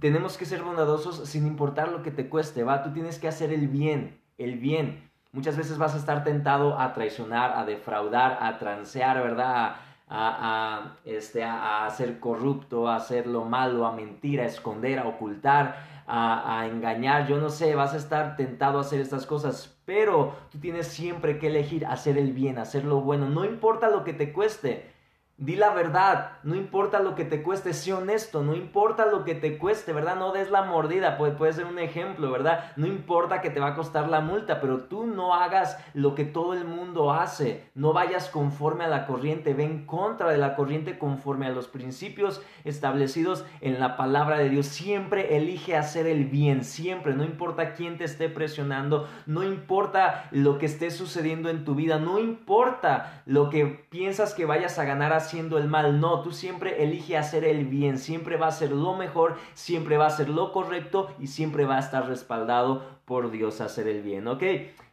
Tenemos 0.00 0.36
que 0.36 0.44
ser 0.44 0.62
bondadosos 0.62 1.26
sin 1.26 1.46
importar 1.46 1.88
lo 1.88 2.02
que 2.02 2.10
te 2.10 2.28
cueste, 2.28 2.62
¿va? 2.62 2.82
Tú 2.82 2.92
tienes 2.92 3.18
que 3.18 3.28
hacer 3.28 3.52
el 3.52 3.68
bien, 3.68 4.20
el 4.36 4.58
bien. 4.58 5.10
Muchas 5.32 5.56
veces 5.56 5.78
vas 5.78 5.94
a 5.94 5.98
estar 5.98 6.24
tentado 6.24 6.78
a 6.78 6.92
traicionar, 6.92 7.52
a 7.52 7.64
defraudar, 7.64 8.38
a 8.42 8.58
transear, 8.58 9.22
¿verdad? 9.22 9.76
A, 10.08 10.96
este, 11.04 11.42
a, 11.44 11.88
ser 11.90 12.20
corrupto, 12.20 12.88
a 12.88 12.96
hacer 12.96 13.26
lo 13.26 13.44
malo, 13.44 13.86
a 13.86 13.92
mentir, 13.92 14.40
a 14.40 14.46
esconder, 14.46 14.98
a 14.98 15.08
ocultar, 15.08 15.76
a, 16.06 16.60
a 16.60 16.66
engañar. 16.66 17.26
Yo 17.26 17.38
no 17.38 17.48
sé, 17.48 17.74
vas 17.74 17.94
a 17.94 17.96
estar 17.96 18.36
tentado 18.36 18.78
a 18.78 18.82
hacer 18.82 19.00
estas 19.00 19.26
cosas, 19.26 19.76
pero 19.84 20.34
tú 20.50 20.58
tienes 20.58 20.88
siempre 20.88 21.38
que 21.38 21.48
elegir 21.48 21.86
hacer 21.86 22.18
el 22.18 22.32
bien, 22.32 22.58
hacer 22.58 22.84
lo 22.84 23.00
bueno, 23.00 23.28
no 23.28 23.44
importa 23.44 23.90
lo 23.90 24.04
que 24.04 24.12
te 24.12 24.32
cueste. 24.32 24.95
Di 25.38 25.54
la 25.54 25.74
verdad, 25.74 26.38
no 26.44 26.54
importa 26.54 27.00
lo 27.00 27.14
que 27.14 27.26
te 27.26 27.42
cueste, 27.42 27.74
sé 27.74 27.92
honesto, 27.92 28.42
no 28.42 28.54
importa 28.54 29.04
lo 29.04 29.22
que 29.22 29.34
te 29.34 29.58
cueste, 29.58 29.92
¿verdad? 29.92 30.16
No 30.16 30.32
des 30.32 30.50
la 30.50 30.62
mordida, 30.62 31.18
puede, 31.18 31.32
puede, 31.32 31.52
ser 31.52 31.66
un 31.66 31.78
ejemplo, 31.78 32.30
¿verdad? 32.30 32.72
No 32.76 32.86
importa 32.86 33.42
que 33.42 33.50
te 33.50 33.60
va 33.60 33.68
a 33.68 33.74
costar 33.74 34.08
la 34.08 34.22
multa, 34.22 34.62
pero 34.62 34.84
tú 34.84 35.04
no 35.04 35.34
hagas 35.34 35.78
lo 35.92 36.14
que 36.14 36.24
todo 36.24 36.54
el 36.54 36.64
mundo 36.64 37.12
hace, 37.12 37.68
no 37.74 37.92
vayas 37.92 38.30
conforme 38.30 38.84
a 38.84 38.88
la 38.88 39.04
corriente, 39.04 39.52
ven 39.52 39.84
contra 39.84 40.30
de 40.30 40.38
la 40.38 40.56
corriente 40.56 40.98
conforme 40.98 41.44
a 41.44 41.50
los 41.50 41.68
principios 41.68 42.40
establecidos 42.64 43.44
en 43.60 43.78
la 43.78 43.98
palabra 43.98 44.38
de 44.38 44.48
Dios. 44.48 44.64
Siempre 44.64 45.36
elige 45.36 45.76
hacer 45.76 46.06
el 46.06 46.24
bien, 46.24 46.64
siempre, 46.64 47.12
no 47.12 47.24
importa 47.24 47.74
quién 47.74 47.98
te 47.98 48.04
esté 48.04 48.30
presionando, 48.30 49.06
no 49.26 49.42
importa 49.42 50.30
lo 50.30 50.56
que 50.56 50.64
esté 50.64 50.90
sucediendo 50.90 51.50
en 51.50 51.66
tu 51.66 51.74
vida, 51.74 51.98
no 51.98 52.18
importa 52.18 53.22
lo 53.26 53.50
que 53.50 53.66
piensas 53.66 54.32
que 54.32 54.46
vayas 54.46 54.78
a 54.78 54.86
ganar 54.86 55.12
haciendo 55.26 55.58
el 55.58 55.68
mal. 55.68 56.00
No, 56.00 56.22
tú 56.22 56.30
siempre 56.30 56.82
elige 56.82 57.16
hacer 57.16 57.44
el 57.44 57.66
bien, 57.66 57.98
siempre 57.98 58.36
va 58.36 58.46
a 58.46 58.52
ser 58.52 58.70
lo 58.70 58.94
mejor, 58.94 59.36
siempre 59.54 59.96
va 59.96 60.06
a 60.06 60.10
ser 60.10 60.28
lo 60.28 60.52
correcto 60.52 61.10
y 61.18 61.26
siempre 61.26 61.64
va 61.64 61.76
a 61.76 61.80
estar 61.80 62.06
respaldado 62.06 62.84
por 63.04 63.30
Dios 63.30 63.60
hacer 63.60 63.88
el 63.88 64.02
bien. 64.02 64.28
¿Ok? 64.28 64.42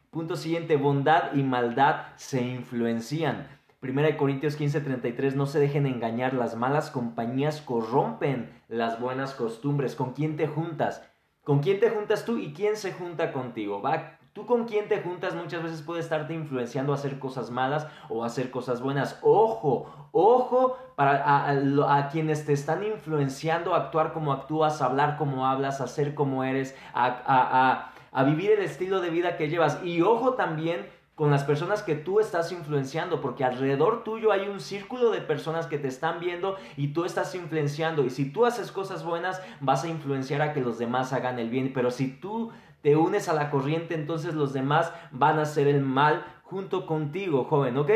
Punto 0.09 0.35
siguiente, 0.35 0.75
bondad 0.75 1.33
y 1.33 1.43
maldad 1.43 2.07
se 2.15 2.41
influencian. 2.41 3.47
Primera 3.79 4.07
de 4.07 4.17
Corintios 4.17 4.57
15:33, 4.59 5.35
no 5.35 5.45
se 5.45 5.59
dejen 5.59 5.85
engañar, 5.85 6.33
las 6.33 6.55
malas 6.55 6.89
compañías 6.89 7.61
corrompen 7.61 8.49
las 8.67 8.99
buenas 8.99 9.33
costumbres. 9.33 9.95
¿Con 9.95 10.13
quién 10.13 10.35
te 10.35 10.47
juntas? 10.47 11.03
¿Con 11.43 11.59
quién 11.59 11.79
te 11.79 11.89
juntas 11.89 12.25
tú 12.25 12.37
y 12.37 12.53
quién 12.53 12.77
se 12.77 12.93
junta 12.93 13.33
contigo? 13.33 13.81
Va 13.81 14.17
Tú 14.33 14.47
con 14.47 14.65
quien 14.65 14.87
te 14.87 14.99
juntas 15.01 15.35
muchas 15.35 15.61
veces 15.61 15.83
puede 15.83 15.99
estarte 15.99 16.33
influenciando 16.33 16.91
a 16.91 16.95
hacer 16.95 17.19
cosas 17.19 17.51
malas 17.51 17.85
o 18.09 18.23
a 18.23 18.27
hacer 18.27 18.49
cosas 18.49 18.81
buenas. 18.81 19.19
Ojo, 19.21 20.09
ojo 20.11 20.77
para 20.95 21.49
a, 21.49 22.09
quienes 22.09 22.45
te 22.45 22.53
están 22.53 22.83
influenciando 22.83 23.75
a 23.75 23.77
actuar 23.77 24.11
como 24.11 24.33
actúas, 24.33 24.81
a 24.81 24.85
hablar 24.85 25.17
como 25.17 25.45
hablas, 25.45 25.81
a 25.81 25.87
ser 25.87 26.15
como 26.15 26.43
eres, 26.43 26.75
a, 26.95 27.91
a 28.11 28.23
vivir 28.23 28.51
el 28.51 28.63
estilo 28.63 29.01
de 29.01 29.11
vida 29.11 29.37
que 29.37 29.49
llevas. 29.49 29.79
Y 29.83 30.01
ojo 30.01 30.33
también 30.33 30.87
con 31.15 31.29
las 31.29 31.43
personas 31.43 31.83
que 31.83 31.95
tú 31.95 32.19
estás 32.19 32.51
influenciando, 32.51 33.21
porque 33.21 33.43
alrededor 33.43 34.03
tuyo 34.03 34.31
hay 34.31 34.47
un 34.47 34.59
círculo 34.59 35.11
de 35.11 35.21
personas 35.21 35.67
que 35.67 35.77
te 35.77 35.87
están 35.87 36.19
viendo 36.19 36.57
y 36.75 36.87
tú 36.87 37.05
estás 37.05 37.35
influenciando. 37.35 38.03
Y 38.03 38.09
si 38.09 38.31
tú 38.31 38.45
haces 38.45 38.71
cosas 38.71 39.03
buenas, 39.03 39.41
vas 39.59 39.83
a 39.83 39.89
influenciar 39.89 40.41
a 40.41 40.53
que 40.53 40.61
los 40.61 40.79
demás 40.79 41.13
hagan 41.13 41.37
el 41.37 41.51
bien. 41.51 41.71
Pero 41.71 41.91
si 41.91 42.07
tú 42.07 42.51
te 42.83 42.97
unes 42.97 43.29
a 43.29 43.33
la 43.33 43.49
corriente, 43.49 43.95
entonces 43.95 44.35
los 44.35 44.51
demás 44.51 44.93
van 45.11 45.39
a 45.39 45.43
hacer 45.43 45.67
el 45.67 45.81
mal 45.81 46.25
junto 46.43 46.85
contigo, 46.85 47.45
joven, 47.45 47.77
¿ok? 47.77 47.89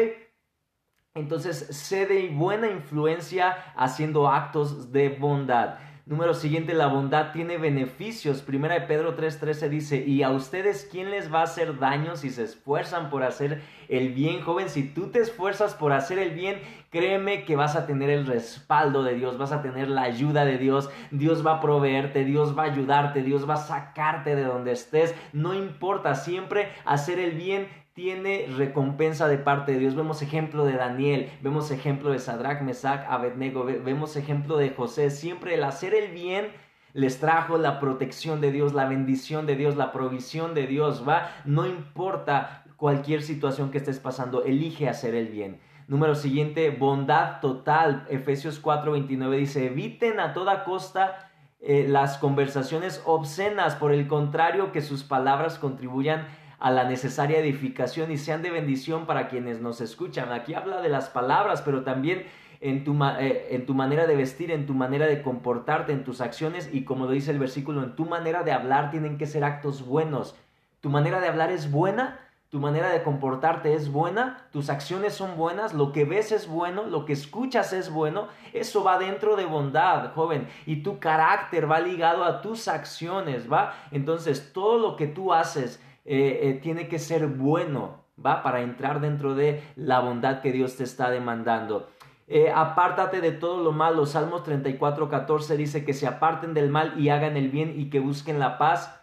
Entonces, 1.13 1.57
sé 1.57 2.05
de 2.05 2.29
buena 2.29 2.69
influencia 2.69 3.73
haciendo 3.75 4.29
actos 4.29 4.91
de 4.93 5.09
bondad. 5.09 5.77
Número 6.07 6.33
siguiente, 6.33 6.73
la 6.73 6.87
bondad 6.87 7.33
tiene 7.33 7.57
beneficios. 7.57 8.41
Primera 8.41 8.75
de 8.75 8.87
Pedro 8.87 9.17
3:13 9.17 9.67
dice, 9.67 9.97
y 10.07 10.23
a 10.23 10.29
ustedes, 10.29 10.87
¿quién 10.89 11.11
les 11.11 11.33
va 11.33 11.41
a 11.41 11.43
hacer 11.43 11.79
daño 11.79 12.15
si 12.15 12.29
se 12.29 12.43
esfuerzan 12.43 13.09
por 13.09 13.23
hacer 13.23 13.61
el 13.89 14.13
bien, 14.13 14.39
joven? 14.39 14.69
Si 14.69 14.83
tú 14.83 15.09
te 15.09 15.19
esfuerzas 15.19 15.75
por 15.75 15.91
hacer 15.91 16.17
el 16.17 16.31
bien, 16.31 16.61
créeme 16.91 17.43
que 17.43 17.57
vas 17.57 17.75
a 17.75 17.85
tener 17.85 18.09
el 18.09 18.25
respaldo 18.25 19.03
de 19.03 19.15
Dios, 19.15 19.37
vas 19.37 19.51
a 19.51 19.61
tener 19.61 19.89
la 19.89 20.03
ayuda 20.03 20.45
de 20.45 20.57
Dios, 20.57 20.89
Dios 21.11 21.45
va 21.45 21.55
a 21.55 21.59
proveerte, 21.59 22.23
Dios 22.23 22.57
va 22.57 22.63
a 22.63 22.71
ayudarte, 22.71 23.21
Dios 23.21 23.47
va 23.47 23.55
a 23.55 23.57
sacarte 23.57 24.37
de 24.37 24.45
donde 24.45 24.71
estés. 24.71 25.13
No 25.33 25.53
importa, 25.53 26.15
siempre 26.15 26.69
hacer 26.85 27.19
el 27.19 27.31
bien 27.31 27.67
tiene 27.97 28.45
recompensa 28.55 29.27
de 29.27 29.39
parte 29.39 29.71
de 29.71 29.79
Dios. 29.79 29.95
Vemos 29.95 30.21
ejemplo 30.21 30.65
de 30.65 30.73
Daniel, 30.73 31.31
vemos 31.41 31.71
ejemplo 31.71 32.11
de 32.11 32.19
Sadrach, 32.19 32.61
Mesach, 32.61 33.07
Abednego, 33.09 33.65
vemos 33.65 34.15
ejemplo 34.15 34.55
de 34.57 34.69
José. 34.69 35.09
Siempre 35.09 35.55
el 35.55 35.63
hacer 35.63 35.95
el 35.95 36.11
bien 36.11 36.51
les 36.93 37.19
trajo 37.19 37.57
la 37.57 37.79
protección 37.79 38.39
de 38.39 38.51
Dios, 38.51 38.75
la 38.75 38.85
bendición 38.85 39.47
de 39.47 39.55
Dios, 39.55 39.77
la 39.77 39.91
provisión 39.91 40.53
de 40.53 40.67
Dios, 40.67 41.09
¿va? 41.09 41.31
No 41.43 41.65
importa 41.65 42.65
cualquier 42.75 43.23
situación 43.23 43.71
que 43.71 43.79
estés 43.79 43.99
pasando, 43.99 44.43
elige 44.43 44.87
hacer 44.87 45.15
el 45.15 45.29
bien. 45.29 45.59
Número 45.87 46.13
siguiente, 46.13 46.69
bondad 46.69 47.39
total. 47.41 48.05
Efesios 48.11 48.61
4:29 48.61 49.37
dice, 49.37 49.65
eviten 49.65 50.19
a 50.19 50.33
toda 50.33 50.65
costa 50.65 51.31
eh, 51.59 51.87
las 51.89 52.19
conversaciones 52.19 53.01
obscenas, 53.07 53.75
por 53.75 53.91
el 53.91 54.07
contrario, 54.07 54.71
que 54.71 54.81
sus 54.81 55.03
palabras 55.03 55.57
contribuyan 55.57 56.27
a 56.59 56.71
la 56.71 56.85
necesaria 56.85 57.39
edificación 57.39 58.11
y 58.11 58.17
sean 58.17 58.41
de 58.41 58.51
bendición 58.51 59.05
para 59.05 59.27
quienes 59.27 59.61
nos 59.61 59.81
escuchan. 59.81 60.31
Aquí 60.31 60.53
habla 60.53 60.81
de 60.81 60.89
las 60.89 61.09
palabras, 61.09 61.61
pero 61.61 61.83
también 61.83 62.25
en 62.61 62.83
tu, 62.83 62.97
eh, 63.19 63.47
en 63.51 63.65
tu 63.65 63.73
manera 63.73 64.07
de 64.07 64.15
vestir, 64.15 64.51
en 64.51 64.65
tu 64.65 64.73
manera 64.73 65.05
de 65.07 65.21
comportarte, 65.21 65.91
en 65.91 66.03
tus 66.03 66.21
acciones 66.21 66.69
y 66.71 66.83
como 66.83 67.05
lo 67.05 67.11
dice 67.11 67.31
el 67.31 67.39
versículo, 67.39 67.83
en 67.83 67.95
tu 67.95 68.05
manera 68.05 68.43
de 68.43 68.51
hablar 68.51 68.89
tienen 68.89 69.17
que 69.17 69.27
ser 69.27 69.43
actos 69.43 69.85
buenos. 69.85 70.35
Tu 70.81 70.89
manera 70.89 71.19
de 71.19 71.27
hablar 71.27 71.51
es 71.51 71.71
buena, 71.71 72.19
tu 72.49 72.59
manera 72.59 72.89
de 72.89 73.03
comportarte 73.03 73.73
es 73.73 73.91
buena, 73.91 74.47
tus 74.51 74.69
acciones 74.69 75.13
son 75.13 75.35
buenas, 75.35 75.73
lo 75.73 75.91
que 75.91 76.05
ves 76.05 76.31
es 76.31 76.47
bueno, 76.47 76.85
lo 76.85 77.03
que 77.03 77.11
escuchas 77.11 77.73
es 77.73 77.91
bueno, 77.91 78.29
eso 78.53 78.83
va 78.83 78.97
dentro 78.97 79.35
de 79.35 79.45
bondad, 79.45 80.13
joven, 80.13 80.47
y 80.65 80.77
tu 80.77 80.97
carácter 80.97 81.69
va 81.69 81.81
ligado 81.81 82.23
a 82.23 82.41
tus 82.41 82.69
acciones, 82.69 83.51
¿va? 83.51 83.73
Entonces, 83.91 84.53
todo 84.53 84.79
lo 84.79 84.95
que 84.95 85.07
tú 85.07 85.33
haces 85.33 85.81
eh, 86.07 86.39
eh, 86.43 86.53
tiene 86.63 86.87
que 86.87 86.99
ser 86.99 87.27
bueno, 87.27 88.05
¿va? 88.25 88.41
Para 88.41 88.61
entrar 88.61 89.01
dentro 89.01 89.35
de 89.35 89.61
la 89.75 89.99
bondad 89.99 90.39
que 90.39 90.53
Dios 90.53 90.77
te 90.77 90.85
está 90.85 91.09
demandando. 91.09 91.89
Eh, 92.29 92.49
apártate 92.53 93.19
de 93.19 93.31
todo 93.33 93.61
lo 93.61 93.73
malo. 93.73 94.05
Salmos 94.05 94.43
34, 94.43 95.09
14 95.09 95.57
dice 95.57 95.83
que 95.83 95.93
se 95.93 96.07
aparten 96.07 96.53
del 96.53 96.69
mal 96.69 96.97
y 96.97 97.09
hagan 97.09 97.35
el 97.35 97.49
bien 97.49 97.73
y 97.77 97.89
que 97.89 97.99
busquen 97.99 98.39
la 98.39 98.57
paz 98.57 98.97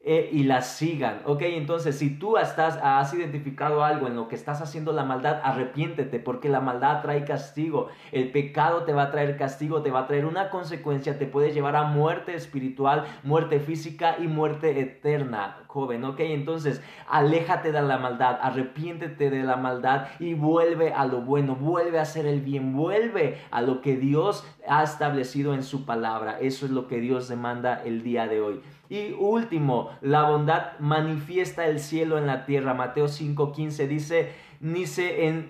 eh, 0.00 0.30
y 0.32 0.44
las 0.44 0.76
sigan. 0.76 1.22
Ok, 1.24 1.42
entonces 1.42 1.98
si 1.98 2.18
tú 2.18 2.36
has 2.36 3.12
identificado 3.12 3.82
algo 3.82 4.06
en 4.06 4.14
lo 4.14 4.28
que 4.28 4.36
estás 4.36 4.62
haciendo 4.62 4.92
la 4.92 5.04
maldad, 5.04 5.40
arrepiéntete 5.42 6.20
porque 6.20 6.48
la 6.48 6.60
maldad 6.60 7.02
trae 7.02 7.24
castigo. 7.24 7.88
El 8.12 8.30
pecado 8.30 8.84
te 8.84 8.92
va 8.92 9.02
a 9.02 9.10
traer 9.10 9.36
castigo, 9.36 9.82
te 9.82 9.90
va 9.90 10.00
a 10.00 10.06
traer 10.06 10.24
una 10.24 10.50
consecuencia, 10.50 11.18
te 11.18 11.26
puede 11.26 11.52
llevar 11.52 11.74
a 11.74 11.82
muerte 11.82 12.34
espiritual, 12.34 13.06
muerte 13.24 13.58
física 13.58 14.16
y 14.20 14.28
muerte 14.28 14.80
eterna, 14.80 15.64
joven. 15.78 16.04
Ok, 16.04 16.18
entonces 16.18 16.82
aléjate 17.08 17.70
de 17.70 17.80
la 17.82 17.98
maldad, 17.98 18.36
arrepiéntete 18.42 19.30
de 19.30 19.44
la 19.44 19.56
maldad 19.56 20.08
y 20.18 20.34
vuelve 20.34 20.92
a 20.92 21.06
lo 21.06 21.20
bueno, 21.20 21.54
vuelve 21.54 22.00
a 22.00 22.02
hacer 22.02 22.26
el 22.26 22.40
bien, 22.40 22.74
vuelve 22.74 23.38
a 23.52 23.62
lo 23.62 23.80
que 23.80 23.96
Dios 23.96 24.44
ha 24.66 24.82
establecido 24.82 25.54
en 25.54 25.62
su 25.62 25.84
palabra. 25.84 26.40
Eso 26.40 26.66
es 26.66 26.72
lo 26.72 26.88
que 26.88 26.98
Dios 26.98 27.28
demanda 27.28 27.80
el 27.84 28.02
día 28.02 28.26
de 28.26 28.40
hoy. 28.40 28.60
Y 28.88 29.12
último, 29.12 29.90
la 30.00 30.24
bondad 30.24 30.78
manifiesta 30.80 31.66
el 31.66 31.78
cielo 31.78 32.18
en 32.18 32.26
la 32.26 32.44
tierra. 32.44 32.74
Mateo 32.74 33.06
5:15 33.06 33.86
dice, 33.86 34.32
ni 34.60 34.84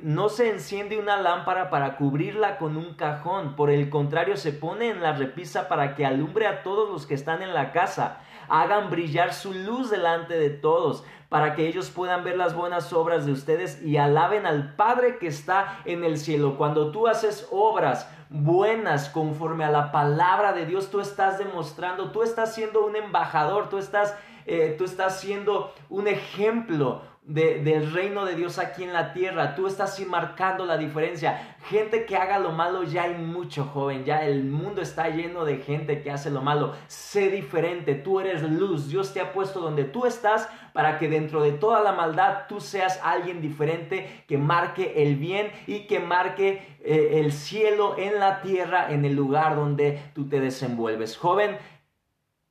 no 0.03 0.29
se 0.29 0.51
enciende 0.51 0.99
una 0.99 1.17
lámpara 1.17 1.71
para 1.71 1.97
cubrirla 1.97 2.59
con 2.59 2.77
un 2.77 2.93
cajón, 2.95 3.57
por 3.57 3.71
el 3.71 3.89
contrario 3.89 4.37
se 4.37 4.53
pone 4.53 4.91
en 4.91 5.01
la 5.01 5.15
repisa 5.15 5.67
para 5.67 5.95
que 5.95 6.05
alumbre 6.05 6.47
a 6.47 6.63
todos 6.63 6.91
los 6.91 7.07
que 7.07 7.15
están 7.15 7.41
en 7.41 7.55
la 7.55 7.73
casa. 7.73 8.21
Hagan 8.49 8.91
brillar 8.91 9.33
su 9.33 9.53
luz 9.53 9.91
delante 9.91 10.35
de 10.35 10.51
todos, 10.51 11.05
para 11.29 11.55
que 11.55 11.67
ellos 11.67 11.91
puedan 11.91 12.25
ver 12.25 12.37
las 12.37 12.55
buenas 12.55 12.93
obras 12.93 13.27
de 13.27 13.33
ustedes 13.33 13.83
y 13.83 13.99
alaben 13.99 14.47
al 14.47 14.75
Padre 14.77 15.19
que 15.19 15.27
está 15.27 15.81
en 15.85 16.05
el 16.05 16.19
cielo. 16.19 16.57
Cuando 16.57 16.91
tú 16.91 17.07
haces 17.07 17.47
obras, 17.51 18.09
buenas 18.31 19.09
conforme 19.09 19.65
a 19.65 19.71
la 19.71 19.93
palabra 19.93 20.53
de 20.53 20.67
Dios, 20.67 20.91
tú 20.91 21.01
estás 21.01 21.39
demostrando, 21.39 22.11
tú 22.11 22.23
estás 22.23 22.55
siendo 22.55 22.85
un 22.85 22.97
embajador, 22.97 23.69
tú 23.69 23.79
estás, 23.79 24.17
eh, 24.47 24.75
tú 24.79 24.85
estás 24.85 25.21
siendo 25.21 25.73
un 25.89 26.09
ejemplo, 26.09 27.03
del 27.29 27.93
reino 27.93 28.25
de 28.25 28.35
Dios 28.35 28.59
aquí 28.59 28.83
en 28.85 28.95
la 28.95 29.13
tierra. 29.13 29.55
Tú 29.55 29.67
estás 29.67 30.01
marcando 30.07 30.65
la 30.65 30.79
diferencia. 30.79 31.57
Gente 31.69 32.07
que 32.07 32.17
haga 32.17 32.39
lo 32.39 32.53
malo 32.53 32.85
ya 32.85 33.03
hay 33.03 33.15
mucho, 33.15 33.65
joven. 33.65 34.05
Ya 34.05 34.25
el 34.25 34.45
mundo 34.45 34.81
está 34.81 35.11
lleno 35.11 35.45
de 35.45 35.59
gente 35.59 36.01
que 36.01 36.11
hace 36.11 36.31
lo 36.31 36.41
malo. 36.41 36.75
Sé 36.87 37.29
diferente. 37.31 37.95
Tú 37.95 38.21
eres 38.21 38.43
luz. 38.43 38.89
Dios 38.89 39.13
te 39.13 39.21
ha 39.21 39.33
puesto 39.35 39.61
donde 39.61 39.85
tú 39.85 40.07
estás 40.07 40.49
para 40.73 40.99
que 40.99 41.09
dentro 41.09 41.43
de 41.43 41.53
toda 41.53 41.83
la 41.83 41.93
maldad 41.93 42.47
tú 42.49 42.61
seas 42.61 42.99
alguien 43.03 43.43
diferente 43.43 44.25
que 44.27 44.39
marque 44.39 44.95
el 45.03 45.17
bien 45.17 45.51
y 45.67 45.87
que 45.87 46.01
marque 46.01 46.79
eh, 46.83 47.21
el 47.21 47.33
cielo 47.33 47.97
en 47.99 48.19
la 48.19 48.41
tierra, 48.41 48.91
en 48.91 49.05
el 49.05 49.15
lugar 49.15 49.55
donde 49.55 50.01
tú 50.15 50.29
te 50.29 50.41
desenvuelves. 50.41 51.19
Joven, 51.19 51.59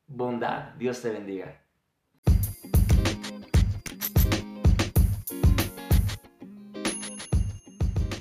bondad. 0.05 0.75
Dios 0.77 1.01
te 1.01 1.09
bendiga. 1.09 1.66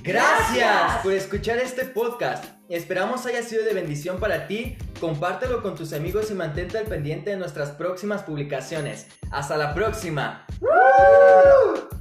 Gracias. 0.07 0.99
por 1.03 1.11
escuchar 1.11 1.57
este 1.57 1.83
podcast. 1.83 2.45
Esperamos 2.69 3.25
haya 3.25 3.43
sido 3.43 3.65
de 3.65 3.73
bendición 3.73 4.19
para 4.19 4.47
ti. 4.47 4.77
Compártelo 5.01 5.61
con 5.61 5.75
tus 5.75 5.91
amigos 5.91 6.31
y 6.31 6.33
mantente 6.33 6.77
al 6.77 6.85
pendiente 6.85 7.31
de 7.31 7.37
nuestras 7.37 7.71
próximas 7.71 8.23
publicaciones. 8.23 9.07
Hasta 9.31 9.57
la 9.57 9.73
próxima. 9.73 10.45
¡Woo! 10.61 11.96